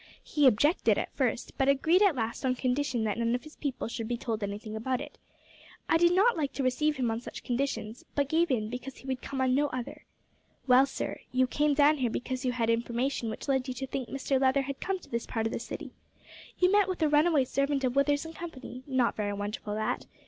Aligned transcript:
He 0.23 0.47
objected 0.47 0.97
at 0.97 1.15
first, 1.15 1.55
but 1.59 1.69
agreed 1.69 2.01
at 2.01 2.15
last 2.15 2.43
on 2.43 2.55
condition 2.55 3.03
that 3.03 3.19
none 3.19 3.35
of 3.35 3.43
his 3.43 3.55
people 3.55 3.87
should 3.87 4.07
be 4.07 4.17
told 4.17 4.41
anything 4.41 4.75
about 4.75 4.99
it. 4.99 5.19
I 5.87 5.97
did 5.97 6.11
not 6.11 6.35
like 6.35 6.53
to 6.53 6.63
receive 6.63 6.95
him 6.97 7.11
on 7.11 7.21
such 7.21 7.43
conditions, 7.43 8.03
but 8.15 8.27
gave 8.27 8.49
in 8.49 8.71
because 8.71 8.95
he 8.95 9.05
would 9.07 9.21
come 9.21 9.41
on 9.41 9.53
no 9.53 9.67
other. 9.67 10.05
Well, 10.65 10.87
sir, 10.87 11.19
you 11.31 11.45
came 11.45 11.75
down 11.75 11.97
here 11.97 12.09
because 12.09 12.43
you 12.43 12.51
had 12.51 12.67
information 12.71 13.29
which 13.29 13.47
led 13.47 13.67
you 13.67 13.75
to 13.75 13.85
think 13.85 14.09
Mr 14.09 14.41
Leather 14.41 14.63
had 14.63 14.79
come 14.81 14.97
to 14.97 15.09
this 15.11 15.27
part 15.27 15.45
of 15.45 15.53
the 15.53 15.59
city. 15.59 15.91
You 16.57 16.71
met 16.71 16.87
with 16.89 17.03
a 17.03 17.07
runaway 17.07 17.45
servant 17.45 17.83
of 17.83 17.95
Withers 17.95 18.25
and 18.25 18.33
Company 18.35 18.81
not 18.87 19.15
very 19.15 19.33
wonderful 19.33 19.75
that. 19.75 20.07